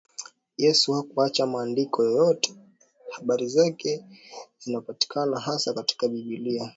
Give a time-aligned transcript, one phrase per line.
[0.63, 2.53] Yesu hakuacha maandiko yoyote
[3.11, 4.05] habari zake
[4.59, 6.69] zinapatikana hasa katika Biblia